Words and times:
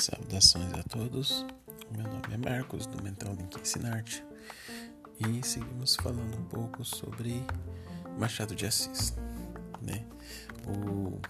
Saudações 0.00 0.72
a 0.72 0.82
todos. 0.82 1.44
Meu 1.94 2.04
nome 2.04 2.22
é 2.32 2.36
Marcos 2.38 2.86
do 2.86 3.02
Mental 3.02 3.34
Link 3.34 3.60
Ensinarte 3.60 4.24
e 5.18 5.46
seguimos 5.46 5.94
falando 5.94 6.38
um 6.38 6.44
pouco 6.44 6.82
sobre 6.82 7.44
Machado 8.18 8.54
de 8.54 8.64
Assis, 8.64 9.14
né? 9.82 10.06
O 10.66 11.20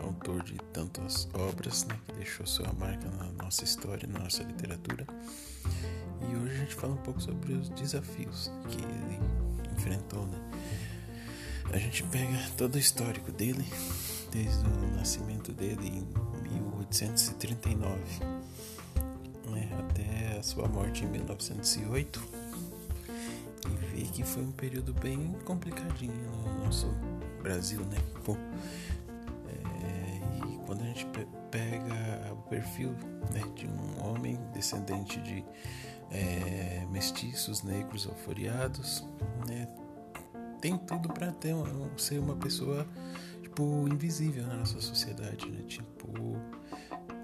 autor 0.00 0.44
de 0.44 0.54
tantas 0.72 1.28
obras, 1.34 1.84
né, 1.86 1.98
que 2.06 2.12
deixou 2.12 2.46
sua 2.46 2.72
marca 2.74 3.10
na 3.10 3.32
nossa 3.32 3.64
história, 3.64 4.08
na 4.08 4.20
nossa 4.20 4.44
literatura. 4.44 5.04
E 6.20 6.36
hoje 6.36 6.54
a 6.54 6.58
gente 6.58 6.74
fala 6.76 6.92
um 6.92 7.02
pouco 7.02 7.20
sobre 7.20 7.52
os 7.52 7.68
desafios 7.70 8.48
que 8.68 8.76
ele 8.76 9.18
enfrentou, 9.76 10.24
né? 10.24 10.38
A 11.72 11.78
gente 11.78 12.04
pega 12.04 12.38
todo 12.56 12.76
o 12.76 12.78
histórico 12.78 13.32
dele, 13.32 13.66
desde 14.30 14.64
o 14.64 14.96
nascimento 14.96 15.52
dele 15.52 15.88
em 15.88 16.65
1839 16.76 18.00
né, 19.50 19.68
até 19.78 20.38
a 20.38 20.42
sua 20.42 20.68
morte 20.68 21.04
em 21.04 21.08
1908 21.08 22.22
e 23.64 23.68
vê 23.68 24.02
que 24.06 24.22
foi 24.22 24.42
um 24.42 24.52
período 24.52 24.92
bem 24.94 25.34
complicadinho 25.44 26.14
no 26.14 26.64
nosso 26.64 26.88
Brasil, 27.42 27.80
né? 27.80 27.98
É, 29.82 30.46
e 30.46 30.58
quando 30.66 30.82
a 30.82 30.84
gente 30.84 31.06
pega 31.50 32.32
o 32.32 32.42
perfil 32.48 32.90
né, 33.32 33.42
de 33.54 33.66
um 33.66 34.06
homem 34.06 34.38
descendente 34.52 35.20
de 35.20 35.44
é, 36.10 36.86
mestiços 36.90 37.62
negros 37.62 38.06
alforiados, 38.06 39.04
né, 39.48 39.68
tem 40.60 40.76
tudo 40.76 41.08
para 41.08 41.32
ter 41.32 41.54
ser 41.96 42.18
uma 42.18 42.36
pessoa 42.36 42.86
tipo 43.56 43.88
invisível 43.88 44.46
na 44.46 44.56
nossa 44.56 44.78
sociedade, 44.82 45.50
né? 45.50 45.62
Tipo 45.66 46.36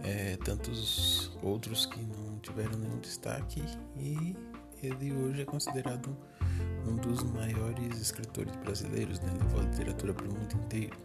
é, 0.02 0.38
tantos 0.38 1.30
outros 1.42 1.84
que 1.84 2.00
não 2.00 2.38
tiveram 2.38 2.78
nenhum 2.78 2.98
destaque 3.00 3.62
e 3.98 4.34
ele 4.82 5.12
hoje 5.12 5.42
é 5.42 5.44
considerado 5.44 6.16
um 6.88 6.96
dos 6.96 7.22
maiores 7.22 8.00
escritores 8.00 8.56
brasileiros, 8.56 9.20
né? 9.20 9.30
Levou 9.42 9.60
a 9.60 9.64
literatura 9.64 10.14
para 10.14 10.26
o 10.26 10.32
mundo 10.32 10.54
inteiro. 10.64 10.96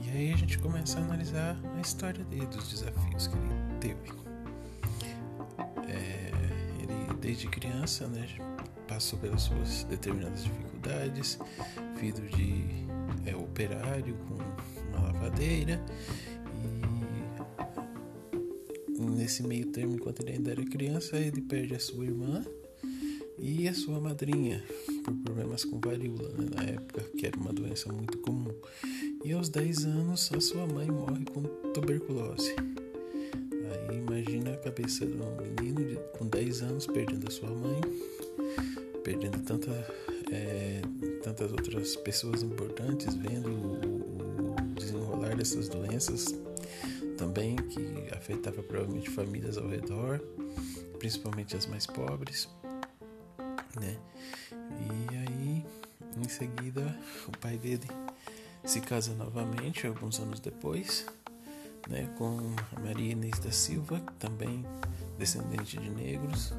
E 0.00 0.10
aí 0.10 0.32
a 0.32 0.36
gente 0.36 0.58
começa 0.58 0.98
a 0.98 1.02
analisar 1.02 1.56
a 1.76 1.80
história 1.82 2.24
dele, 2.24 2.46
dos 2.46 2.70
desafios 2.70 3.26
que 3.26 3.36
ele 3.36 3.78
teve. 3.78 4.12
É, 5.86 6.30
ele 6.82 7.14
desde 7.20 7.46
criança, 7.48 8.08
né, 8.08 8.26
passou 8.88 9.18
pelas 9.18 9.42
suas 9.42 9.84
determinadas 9.84 10.44
dificuldades, 10.44 11.38
filho 11.96 12.28
de 12.30 12.84
é, 13.26 13.36
operário 13.36 14.16
com 14.28 14.34
uma 14.90 15.06
lavadeira 15.06 15.80
nesse 19.24 19.42
meio 19.42 19.66
termo, 19.66 19.94
enquanto 19.94 20.20
ele 20.20 20.32
ainda 20.32 20.50
era 20.50 20.64
criança, 20.64 21.16
ele 21.16 21.40
perde 21.40 21.74
a 21.74 21.80
sua 21.80 22.04
irmã 22.04 22.44
e 23.38 23.66
a 23.68 23.74
sua 23.74 24.00
madrinha 24.00 24.62
por 25.02 25.14
problemas 25.14 25.64
com 25.64 25.80
varíola, 25.80 26.28
né, 26.30 26.46
na 26.54 26.62
época, 26.64 27.02
que 27.16 27.26
era 27.26 27.36
uma 27.36 27.52
doença 27.52 27.92
muito 27.92 28.18
comum. 28.18 28.54
E 29.24 29.32
aos 29.32 29.48
10 29.48 29.86
anos, 29.86 30.30
a 30.32 30.40
sua 30.40 30.66
mãe 30.66 30.90
morre 30.90 31.24
com 31.24 31.42
tuberculose. 31.72 32.54
Aí 33.88 33.96
imagina 33.96 34.52
a 34.52 34.56
cabeça 34.58 35.06
de 35.06 35.16
um 35.16 35.36
menino 35.36 35.84
de, 35.84 35.96
com 36.18 36.26
10 36.26 36.62
anos 36.62 36.86
perdendo 36.86 37.26
a 37.26 37.30
sua 37.30 37.50
mãe, 37.50 37.80
perdendo 39.02 39.42
tanta, 39.42 39.70
é, 40.34 40.82
tantas 41.22 41.50
outras 41.52 41.96
pessoas 41.96 42.42
importantes, 42.42 43.14
vendo 43.14 43.48
o, 43.48 44.52
o 44.52 44.74
desenrolar 44.74 45.36
dessas 45.36 45.68
doenças 45.68 46.26
também, 47.16 47.56
que 47.56 48.08
afetava 48.12 48.62
provavelmente 48.62 49.08
famílias 49.10 49.56
ao 49.56 49.68
redor, 49.68 50.20
principalmente 50.98 51.56
as 51.56 51.66
mais 51.66 51.86
pobres, 51.86 52.48
né? 53.80 53.96
E 54.50 55.16
aí, 55.16 55.64
em 56.16 56.28
seguida, 56.28 56.98
o 57.28 57.38
pai 57.38 57.56
dele 57.56 57.86
se 58.64 58.80
casa 58.80 59.12
novamente, 59.14 59.86
alguns 59.86 60.18
anos 60.18 60.40
depois, 60.40 61.06
né, 61.88 62.08
com 62.16 62.38
a 62.74 62.80
Maria 62.80 63.12
Inês 63.12 63.38
da 63.38 63.52
Silva, 63.52 64.00
também 64.18 64.64
descendente 65.18 65.78
de 65.78 65.90
negros, 65.90 66.52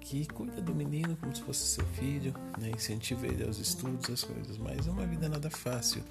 que 0.00 0.26
cuida 0.26 0.60
do 0.60 0.74
menino 0.74 1.16
como 1.16 1.34
se 1.34 1.42
fosse 1.42 1.64
seu 1.66 1.86
filho, 1.88 2.34
né, 2.58 2.70
incentiva 2.70 3.26
ele 3.26 3.44
aos 3.44 3.58
estudos, 3.58 4.08
as 4.10 4.24
coisas, 4.24 4.58
mas 4.58 4.86
é 4.86 4.90
uma 4.90 5.06
vida 5.06 5.28
nada 5.28 5.50
fácil, 5.50 6.02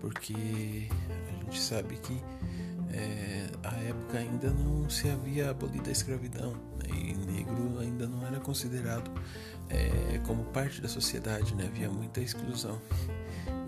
porque 0.00 0.88
a 1.28 1.44
gente 1.44 1.60
sabe 1.60 1.96
que 1.96 2.20
é, 2.92 3.46
a 3.62 3.74
época 3.76 4.18
ainda 4.18 4.50
não 4.50 4.88
se 4.88 5.08
havia 5.08 5.50
abolido 5.50 5.88
a 5.88 5.92
escravidão 5.92 6.52
né, 6.52 6.90
e 6.94 7.14
negro 7.14 7.78
ainda 7.80 8.06
não 8.06 8.26
era 8.26 8.40
considerado 8.40 9.10
é, 9.68 10.18
como 10.26 10.44
parte 10.44 10.80
da 10.80 10.88
sociedade, 10.88 11.54
né, 11.54 11.66
havia 11.66 11.88
muita 11.88 12.20
exclusão. 12.20 12.80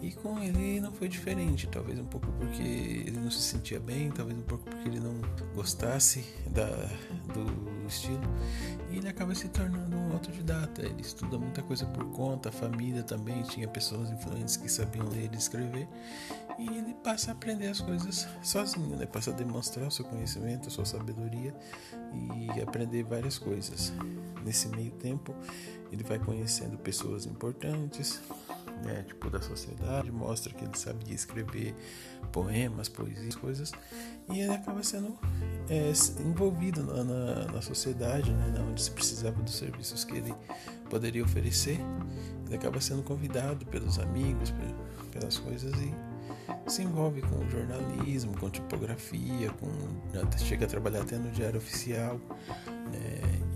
E 0.00 0.12
com 0.12 0.38
ele 0.38 0.80
não 0.80 0.92
foi 0.92 1.08
diferente, 1.08 1.66
talvez 1.66 1.98
um 1.98 2.04
pouco 2.04 2.30
porque 2.32 2.62
ele 2.62 3.18
não 3.18 3.30
se 3.30 3.40
sentia 3.40 3.80
bem, 3.80 4.10
talvez 4.10 4.38
um 4.38 4.42
pouco 4.42 4.64
porque 4.64 4.88
ele 4.88 5.00
não 5.00 5.14
gostasse 5.54 6.24
da, 6.50 6.66
do 7.32 7.86
estilo. 7.88 8.20
E 8.90 8.98
ele 8.98 9.08
acaba 9.08 9.34
se 9.34 9.48
tornando 9.48 9.96
um 9.96 10.12
autodidata. 10.12 10.82
Ele 10.82 11.00
estuda 11.00 11.38
muita 11.38 11.62
coisa 11.62 11.86
por 11.86 12.04
conta, 12.10 12.50
a 12.50 12.52
família 12.52 13.02
também 13.02 13.42
tinha 13.44 13.66
pessoas 13.66 14.10
influentes 14.10 14.56
que 14.56 14.68
sabiam 14.68 15.08
ler 15.08 15.30
e 15.32 15.36
escrever. 15.36 15.88
E 16.58 16.68
ele 16.68 16.94
passa 17.02 17.30
a 17.30 17.34
aprender 17.34 17.68
as 17.68 17.80
coisas 17.80 18.28
sozinho, 18.42 18.96
né? 18.96 19.06
passa 19.06 19.30
a 19.30 19.34
demonstrar 19.34 19.88
o 19.88 19.90
seu 19.90 20.04
conhecimento, 20.04 20.68
a 20.68 20.70
sua 20.70 20.84
sabedoria 20.84 21.54
e 22.12 22.60
aprender 22.60 23.02
várias 23.02 23.38
coisas. 23.38 23.92
Nesse 24.44 24.68
meio 24.68 24.90
tempo, 24.92 25.34
ele 25.90 26.04
vai 26.04 26.18
conhecendo 26.18 26.76
pessoas 26.76 27.26
importantes, 27.26 28.20
né, 28.82 29.04
tipo 29.06 29.30
da 29.30 29.40
sociedade, 29.40 30.10
mostra 30.10 30.52
que 30.52 30.64
ele 30.64 30.76
sabia 30.76 31.14
escrever 31.14 31.74
poemas, 32.32 32.88
poesias, 32.88 33.34
coisas, 33.34 33.72
e 34.30 34.40
ele 34.40 34.52
acaba 34.52 34.82
sendo 34.82 35.18
é, 35.68 35.92
envolvido 36.22 36.82
na, 36.82 37.04
na, 37.04 37.44
na 37.52 37.62
sociedade, 37.62 38.32
né, 38.32 38.64
onde 38.68 38.82
se 38.82 38.90
precisava 38.90 39.42
dos 39.42 39.56
serviços 39.56 40.04
que 40.04 40.16
ele 40.16 40.34
poderia 40.90 41.22
oferecer. 41.22 41.78
Ele 42.46 42.56
acaba 42.56 42.80
sendo 42.80 43.02
convidado 43.02 43.64
pelos 43.66 43.98
amigos, 43.98 44.52
pelas 45.10 45.38
coisas 45.38 45.72
e 45.80 45.94
se 46.66 46.82
envolve 46.82 47.22
com 47.22 47.48
jornalismo, 47.48 48.36
com 48.38 48.50
tipografia, 48.50 49.50
com 49.52 49.68
chega 50.38 50.66
a 50.66 50.68
trabalhar 50.68 51.02
até 51.02 51.16
no 51.16 51.30
diário 51.30 51.58
oficial. 51.58 52.20
É, 52.92 53.44
isso 53.52 53.53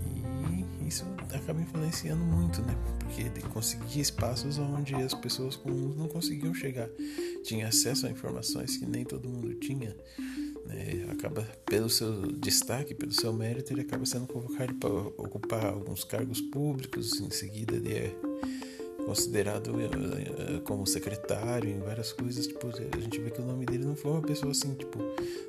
acaba 1.33 1.61
influenciando 1.61 2.23
muito, 2.23 2.61
né? 2.61 2.75
Porque 2.99 3.21
ele 3.21 3.41
conseguia 3.53 4.01
espaços 4.01 4.57
onde 4.57 4.95
as 4.95 5.13
pessoas 5.13 5.55
comuns 5.55 5.95
não 5.95 6.07
conseguiam 6.07 6.53
chegar. 6.53 6.89
Tinha 7.43 7.67
acesso 7.67 8.07
a 8.07 8.09
informações 8.09 8.77
que 8.77 8.85
nem 8.85 9.03
todo 9.03 9.29
mundo 9.29 9.53
tinha. 9.55 9.95
Né? 10.65 11.05
Acaba, 11.11 11.41
pelo 11.65 11.89
seu 11.89 12.31
destaque, 12.31 12.93
pelo 12.93 13.11
seu 13.11 13.33
mérito, 13.33 13.73
ele 13.73 13.81
acaba 13.81 14.05
sendo 14.05 14.27
convocado 14.27 14.73
para 14.75 14.89
ocupar 14.89 15.65
alguns 15.65 16.03
cargos 16.03 16.41
públicos. 16.41 17.19
Em 17.19 17.29
seguida, 17.29 17.75
ele 17.75 17.93
é 17.93 18.15
considerado 19.05 19.81
eh, 19.81 19.85
eh, 19.85 20.59
como 20.63 20.85
secretário 20.85 21.69
em 21.69 21.79
várias 21.79 22.13
coisas. 22.13 22.45
Tipo, 22.45 22.67
a 22.67 22.99
gente 22.99 23.19
vê 23.19 23.31
que 23.31 23.41
o 23.41 23.45
nome 23.45 23.65
dele 23.65 23.85
não 23.85 23.95
foi 23.95 24.11
uma 24.11 24.21
pessoa 24.21 24.51
assim, 24.51 24.75
tipo, 24.75 24.99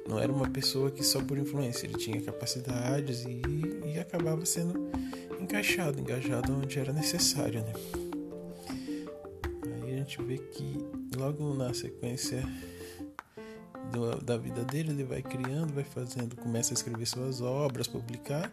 não 0.09 0.19
era 0.19 0.33
uma 0.33 0.49
pessoa 0.49 0.91
que 0.91 1.05
só 1.05 1.23
por 1.23 1.37
influência, 1.37 1.87
ele 1.87 1.99
tinha 1.99 2.21
capacidades 2.23 3.25
e, 3.27 3.43
e 3.85 3.99
acabava 3.99 4.47
sendo 4.47 4.91
encaixado, 5.41 6.01
engajado 6.01 6.53
onde 6.53 6.79
era 6.79 6.93
necessário, 6.93 7.63
né? 7.63 7.73
Aí 9.83 9.95
a 9.95 9.97
gente 9.99 10.23
vê 10.23 10.39
que 10.39 10.79
logo 11.17 11.55
na 11.55 11.73
sequência 11.75 12.43
do, 13.91 14.21
da 14.21 14.37
vida 14.37 14.65
dele, 14.65 14.91
ele 14.91 15.05
vai 15.05 15.23
criando, 15.23 15.73
vai 15.73 15.85
fazendo, 15.85 16.37
começa 16.37 16.73
a 16.73 16.75
escrever 16.75 17.07
suas 17.07 17.41
obras, 17.41 17.87
publicar, 17.87 18.51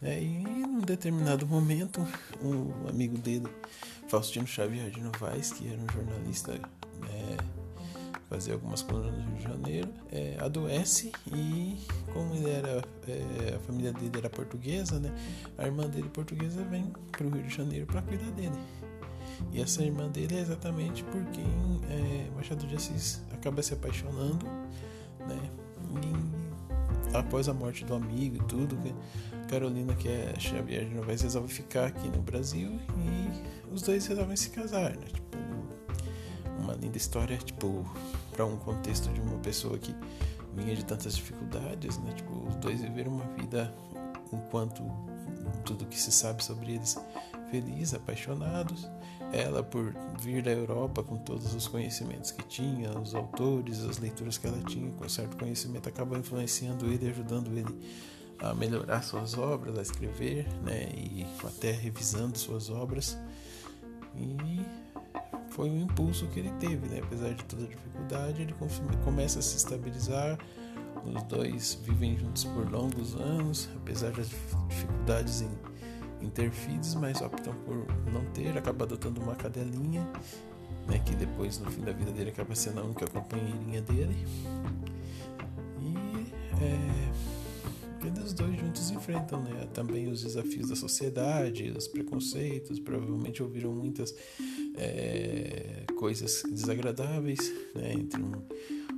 né? 0.00 0.22
E 0.22 0.28
num 0.28 0.80
determinado 0.80 1.46
momento, 1.46 2.06
um 2.42 2.88
amigo 2.88 3.16
dele, 3.18 3.48
Faustino 4.08 4.46
Xavier 4.46 4.90
de 4.90 5.00
Novaes, 5.00 5.52
que 5.52 5.68
era 5.68 5.80
um 5.80 5.88
jornalista, 5.92 6.52
né? 6.52 7.36
Fazia 8.30 8.54
algumas 8.54 8.80
colunas 8.80 9.12
no 9.12 9.24
Rio 9.24 9.34
de 9.34 9.42
Janeiro, 9.42 9.88
é, 10.12 10.36
adoece 10.38 11.10
e 11.26 11.76
como 12.12 12.32
ele 12.36 12.48
era 12.48 12.82
é, 13.08 13.56
a 13.56 13.58
família 13.58 13.92
dele 13.92 14.12
era 14.16 14.30
portuguesa, 14.30 15.00
né? 15.00 15.12
A 15.58 15.66
irmã 15.66 15.88
dele 15.88 16.08
portuguesa 16.08 16.62
vem 16.62 16.92
para 17.10 17.26
o 17.26 17.30
Rio 17.30 17.42
de 17.42 17.54
Janeiro 17.54 17.86
para 17.86 18.00
cuidar 18.02 18.30
dele. 18.30 18.56
E 19.52 19.60
essa 19.60 19.82
irmã 19.82 20.08
dele 20.08 20.36
é 20.36 20.40
exatamente 20.40 21.02
por 21.04 21.24
quem 21.26 21.44
é, 21.90 22.30
Machado 22.36 22.66
de 22.66 22.76
Assis 22.76 23.20
acaba 23.32 23.62
se 23.62 23.74
apaixonando, 23.74 24.46
né? 25.26 25.50
E 25.92 27.16
após 27.16 27.48
a 27.48 27.54
morte 27.54 27.84
do 27.84 27.94
amigo 27.94 28.36
e 28.36 28.46
tudo, 28.46 28.78
Carolina, 29.48 29.92
que 29.94 30.06
é 30.06 30.32
Xavier 30.38 30.84
de 30.84 30.94
Novaes, 30.94 31.22
resolve 31.22 31.52
ficar 31.52 31.86
aqui 31.86 32.08
no 32.08 32.22
Brasil 32.22 32.78
e 32.96 33.74
os 33.74 33.82
dois 33.82 34.06
resolvem 34.06 34.36
se 34.36 34.50
casar, 34.50 34.90
né? 34.90 35.06
Tipo, 35.12 35.36
uma 36.60 36.74
linda 36.74 36.96
história, 36.96 37.36
tipo, 37.38 37.84
para 38.32 38.44
um 38.44 38.56
contexto 38.56 39.08
de 39.10 39.20
uma 39.20 39.38
pessoa 39.38 39.78
que 39.78 39.94
vinha 40.54 40.74
de 40.74 40.84
tantas 40.84 41.16
dificuldades, 41.16 41.98
né? 41.98 42.12
Tipo, 42.12 42.48
os 42.48 42.56
dois 42.56 42.80
viveram 42.80 43.12
uma 43.12 43.26
vida 43.36 43.72
enquanto 44.32 44.82
tudo 45.64 45.86
que 45.86 45.98
se 45.98 46.12
sabe 46.12 46.44
sobre 46.44 46.74
eles 46.74 46.96
felizes, 47.50 47.94
apaixonados. 47.94 48.88
Ela 49.32 49.62
por 49.62 49.94
vir 50.20 50.42
da 50.42 50.50
Europa 50.50 51.04
com 51.04 51.16
todos 51.16 51.54
os 51.54 51.68
conhecimentos 51.68 52.32
que 52.32 52.42
tinha, 52.42 52.90
os 52.98 53.14
autores, 53.14 53.80
as 53.84 53.98
leituras 53.98 54.38
que 54.38 54.46
ela 54.46 54.60
tinha, 54.62 54.90
com 54.92 55.08
certo 55.08 55.36
conhecimento, 55.36 55.88
acabou 55.88 56.18
influenciando 56.18 56.86
ele, 56.86 57.08
ajudando 57.08 57.46
ele 57.56 57.74
a 58.40 58.54
melhorar 58.54 59.02
suas 59.02 59.36
obras, 59.36 59.78
a 59.78 59.82
escrever, 59.82 60.48
né, 60.64 60.88
e 60.96 61.26
até 61.44 61.70
revisando 61.70 62.38
suas 62.38 62.70
obras. 62.70 63.16
E 65.60 65.62
foi 65.62 65.70
um 65.70 65.82
impulso 65.82 66.26
que 66.28 66.40
ele 66.40 66.50
teve, 66.58 66.88
né? 66.88 67.00
Apesar 67.02 67.34
de 67.34 67.44
toda 67.44 67.64
a 67.64 67.68
dificuldade, 67.68 68.42
ele 68.42 68.54
começa 69.04 69.38
a 69.38 69.42
se 69.42 69.56
estabilizar. 69.56 70.38
Os 71.04 71.22
dois 71.24 71.80
vivem 71.82 72.16
juntos 72.18 72.44
por 72.44 72.70
longos 72.70 73.14
anos, 73.14 73.68
apesar 73.76 74.10
das 74.12 74.28
dificuldades 74.68 75.42
em 75.42 75.50
em 76.22 76.28
ter 76.28 76.50
filhos, 76.50 76.94
mas 76.94 77.20
optam 77.20 77.54
por 77.64 77.86
não 78.12 78.24
ter, 78.32 78.56
acaba 78.56 78.84
adotando 78.84 79.20
uma 79.20 79.34
cadelinha, 79.34 80.06
né, 80.86 80.98
que 80.98 81.14
depois 81.14 81.58
no 81.58 81.70
fim 81.70 81.82
da 81.82 81.92
vida 81.92 82.10
dele 82.10 82.30
acaba 82.30 82.54
sendo 82.54 82.80
a 82.80 82.84
única 82.84 83.06
companheirinha 83.06 83.80
dele. 83.80 84.16
E 85.80 85.94
é, 86.62 88.06
eles 88.06 88.32
dois 88.32 88.58
juntos 88.58 88.90
enfrentam 88.90 89.42
né, 89.42 89.66
também 89.72 90.08
os 90.08 90.22
desafios 90.22 90.68
da 90.68 90.76
sociedade, 90.76 91.70
os 91.70 91.88
preconceitos, 91.88 92.78
provavelmente 92.78 93.42
ouviram 93.42 93.72
muitas 93.72 94.14
é, 94.80 95.84
coisas 95.96 96.42
desagradáveis 96.50 97.52
né, 97.74 97.92
entre 97.92 98.20
um, 98.22 98.42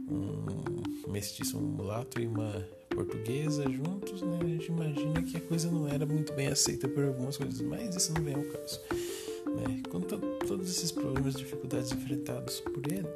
um 0.08 1.11
mestiço, 1.11 1.58
um 1.58 1.62
mulato 1.62 2.20
e 2.20 2.26
uma 2.26 2.64
portuguesa 2.88 3.64
juntos, 3.64 4.23
né? 4.23 4.38
A 4.40 4.46
gente 4.46 4.69
imagina 4.69 5.23
que 5.23 5.37
a 5.37 5.40
coisa 5.40 5.70
não 5.70 5.88
era 5.88 6.06
muito 6.06 6.32
bem 6.34 6.49
aceita 6.49 6.87
por 6.88 7.05
algumas 7.05 7.37
coisas, 7.37 7.61
mas 7.61 7.96
isso 7.96 8.12
não 8.14 8.23
vem 8.23 8.34
ao 8.34 8.43
caso. 8.43 8.81
Né? 9.46 9.82
Com 9.90 10.00
to 10.00 10.19
todos 10.46 10.70
esses 10.70 10.93
problemas, 10.93 11.34
dificuldades 11.34 11.93
enfrentados 11.93 12.61
por 12.61 12.90
ele, 12.90 13.08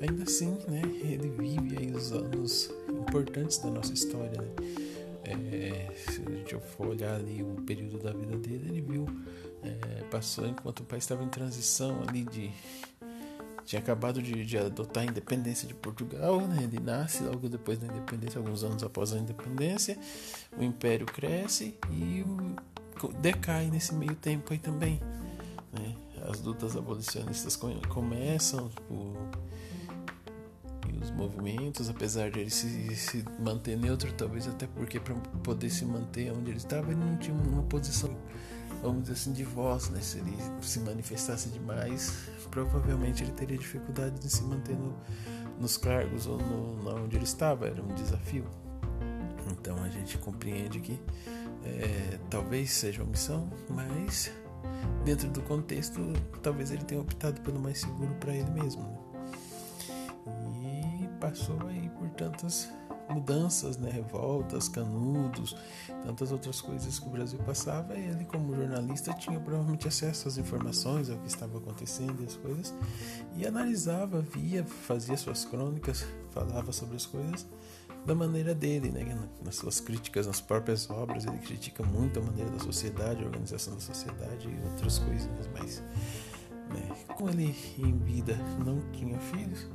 ainda 0.00 0.24
assim, 0.24 0.56
né? 0.68 0.82
Ele 1.02 1.28
vive 1.30 1.78
aí 1.78 1.90
os 1.90 2.12
anos 2.12 2.70
importantes 2.88 3.58
da 3.58 3.70
nossa 3.70 3.92
história, 3.92 4.40
né? 4.40 4.48
É, 5.24 5.92
se 5.96 6.22
a 6.26 6.30
gente 6.30 6.56
for 6.76 6.88
olhar 6.88 7.14
ali 7.14 7.42
o 7.42 7.62
período 7.62 7.98
da 7.98 8.12
vida 8.12 8.36
dele, 8.36 8.68
ele 8.68 8.80
viu, 8.80 9.06
é, 9.62 10.04
passou 10.04 10.46
enquanto 10.46 10.80
o 10.80 10.84
país 10.84 11.04
estava 11.04 11.24
em 11.24 11.28
transição 11.28 12.02
ali 12.06 12.24
de 12.24 12.52
tinha 13.64 13.80
acabado 13.80 14.22
de, 14.22 14.44
de, 14.44 14.58
adotar 14.58 15.02
a 15.02 15.06
independência 15.06 15.66
de 15.66 15.74
Portugal, 15.74 16.40
né? 16.42 16.64
ele 16.64 16.78
nasce 16.78 17.22
logo 17.22 17.48
depois 17.48 17.78
da 17.78 17.86
independência, 17.86 18.38
alguns 18.38 18.62
anos 18.62 18.82
após 18.82 19.12
a 19.12 19.18
independência, 19.18 19.98
o 20.58 20.62
império 20.62 21.06
cresce 21.06 21.74
e 21.90 22.24
decai 23.20 23.70
nesse 23.70 23.94
meio 23.94 24.14
tempo 24.14 24.52
aí 24.52 24.58
também. 24.58 25.00
Né? 25.72 25.96
As 26.28 26.40
lutas 26.40 26.76
abolicionistas 26.76 27.58
começam, 27.88 28.68
tipo, 28.68 29.16
os 31.04 31.10
movimentos, 31.10 31.88
apesar 31.88 32.30
de 32.30 32.40
ele 32.40 32.50
se, 32.50 32.94
se 32.96 33.24
manter 33.38 33.76
neutro, 33.76 34.12
talvez 34.12 34.48
até 34.48 34.66
porque 34.66 34.98
para 34.98 35.14
poder 35.42 35.70
se 35.70 35.84
manter 35.84 36.32
onde 36.32 36.50
ele 36.50 36.58
estava, 36.58 36.90
ele 36.90 37.00
não 37.00 37.16
tinha 37.16 37.36
uma 37.36 37.62
posição 37.62 38.10
vamos 38.84 39.04
dizer 39.04 39.14
assim, 39.14 39.32
de 39.32 39.44
voz, 39.44 39.88
né? 39.88 40.00
Se 40.02 40.18
ele 40.18 40.36
se 40.60 40.78
manifestasse 40.80 41.48
demais, 41.48 42.28
provavelmente 42.50 43.22
ele 43.22 43.32
teria 43.32 43.56
dificuldade 43.56 44.20
de 44.20 44.28
se 44.28 44.42
manter 44.42 44.76
no, 44.76 44.94
nos 45.58 45.78
cargos 45.78 46.26
ou 46.26 46.36
no, 46.36 47.04
onde 47.04 47.16
ele 47.16 47.24
estava, 47.24 47.66
era 47.66 47.82
um 47.82 47.94
desafio. 47.94 48.44
Então 49.50 49.82
a 49.82 49.88
gente 49.88 50.18
compreende 50.18 50.80
que 50.80 51.00
é, 51.64 52.18
talvez 52.28 52.70
seja 52.70 53.02
uma 53.02 53.10
missão, 53.10 53.50
mas 53.70 54.30
dentro 55.02 55.28
do 55.30 55.40
contexto, 55.40 56.00
talvez 56.42 56.70
ele 56.70 56.84
tenha 56.84 57.00
optado 57.00 57.40
pelo 57.40 57.58
mais 57.58 57.80
seguro 57.80 58.14
para 58.20 58.34
ele 58.34 58.50
mesmo. 58.50 58.82
Né? 58.82 59.03
Passou 61.34 61.66
aí 61.66 61.90
por 61.98 62.08
tantas 62.10 62.68
mudanças, 63.10 63.76
né, 63.76 63.90
revoltas, 63.90 64.68
canudos, 64.68 65.56
tantas 66.04 66.30
outras 66.30 66.60
coisas 66.60 66.96
que 66.96 67.08
o 67.08 67.10
Brasil 67.10 67.40
passava, 67.40 67.98
ele 67.98 68.24
como 68.24 68.54
jornalista 68.54 69.12
tinha 69.14 69.40
provavelmente 69.40 69.88
acesso 69.88 70.28
às 70.28 70.38
informações, 70.38 71.10
ao 71.10 71.18
que 71.18 71.26
estava 71.26 71.58
acontecendo 71.58 72.22
e 72.22 72.24
as 72.24 72.36
coisas, 72.36 72.72
e 73.36 73.44
analisava, 73.44 74.20
via, 74.20 74.64
fazia 74.64 75.16
suas 75.16 75.44
crônicas, 75.44 76.06
falava 76.30 76.70
sobre 76.70 76.94
as 76.94 77.04
coisas 77.04 77.44
da 78.06 78.14
maneira 78.14 78.54
dele, 78.54 78.92
né, 78.92 79.28
nas 79.44 79.56
suas 79.56 79.80
críticas 79.80 80.28
nas 80.28 80.40
próprias 80.40 80.88
obras, 80.88 81.26
ele 81.26 81.38
critica 81.38 81.82
muito 81.82 82.20
a 82.20 82.22
maneira 82.22 82.48
da 82.48 82.60
sociedade, 82.60 83.24
a 83.24 83.26
organização 83.26 83.74
da 83.74 83.80
sociedade 83.80 84.48
e 84.48 84.68
outras 84.70 85.00
coisinhas 85.00 85.48
mais. 85.48 85.82
Né. 86.70 86.96
Com 87.16 87.28
ele 87.28 87.56
em 87.76 87.98
vida 87.98 88.36
não 88.64 88.80
tinha 88.92 89.18
filhos, 89.18 89.66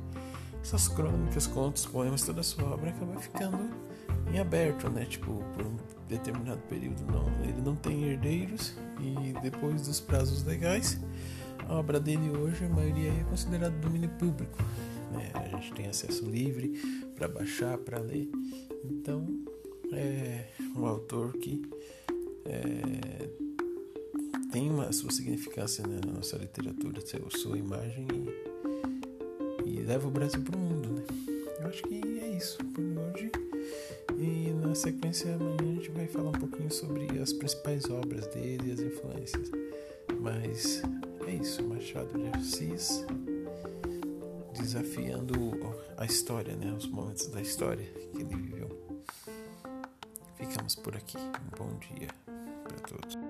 essas 0.62 0.88
crônicas, 0.88 1.46
contos, 1.46 1.86
poemas, 1.86 2.22
toda 2.22 2.40
a 2.40 2.44
sua 2.44 2.64
obra 2.64 2.90
acaba 2.90 3.18
ficando 3.20 3.70
em 4.32 4.38
aberto, 4.38 4.88
né? 4.88 5.04
Tipo, 5.04 5.42
por 5.54 5.66
um 5.66 5.76
determinado 6.08 6.60
período 6.68 7.04
não, 7.04 7.28
ele 7.42 7.60
não 7.60 7.76
tem 7.76 8.04
herdeiros 8.04 8.74
e 9.00 9.32
depois 9.40 9.86
dos 9.86 10.00
prazos 10.00 10.44
legais, 10.44 11.00
a 11.68 11.74
obra 11.74 12.00
dele 12.00 12.30
hoje, 12.30 12.64
a 12.64 12.68
maioria 12.68 13.10
é 13.10 13.24
considerada 13.24 13.76
domínio 13.78 14.10
público. 14.10 14.58
Né? 15.12 15.30
A 15.34 15.56
gente 15.56 15.72
tem 15.72 15.86
acesso 15.86 16.24
livre 16.24 16.80
para 17.14 17.28
baixar, 17.28 17.78
para 17.78 17.98
ler. 17.98 18.28
Então, 18.84 19.26
é 19.92 20.46
um 20.76 20.86
autor 20.86 21.32
que 21.34 21.62
é, 22.44 23.28
tem 24.50 24.70
uma 24.70 24.92
sua 24.92 25.10
significância 25.10 25.86
né, 25.86 26.00
na 26.04 26.12
nossa 26.12 26.36
literatura, 26.36 27.00
sua 27.30 27.58
imagem 27.58 28.06
e 28.12 28.69
leva 29.90 30.06
o 30.06 30.10
Brasil 30.10 30.40
para 30.40 30.56
o 30.56 30.58
mundo, 30.60 30.88
né? 30.88 31.02
Eu 31.58 31.66
acho 31.66 31.82
que 31.82 32.20
é 32.22 32.28
isso 32.28 32.58
por 32.66 32.84
hoje. 32.84 33.32
E 34.16 34.52
na 34.64 34.72
sequência 34.72 35.34
amanhã 35.34 35.72
a 35.72 35.74
gente 35.74 35.90
vai 35.90 36.06
falar 36.06 36.28
um 36.28 36.38
pouquinho 36.38 36.70
sobre 36.70 37.18
as 37.18 37.32
principais 37.32 37.90
obras 37.90 38.28
dele 38.28 38.68
e 38.68 38.72
as 38.72 38.78
influências. 38.78 39.50
Mas 40.20 40.80
é 41.26 41.32
isso, 41.32 41.64
Machado 41.64 42.16
de 42.16 42.38
Assis 42.38 43.04
desafiando 44.60 45.34
a 45.96 46.04
história, 46.04 46.54
né? 46.54 46.72
Os 46.72 46.86
momentos 46.86 47.26
da 47.26 47.40
história 47.40 47.84
que 48.12 48.18
ele 48.18 48.36
viveu. 48.36 48.68
Ficamos 50.36 50.76
por 50.76 50.94
aqui. 50.94 51.18
Um 51.18 51.58
bom 51.58 51.78
dia 51.78 52.08
para 52.62 52.78
todos. 52.86 53.29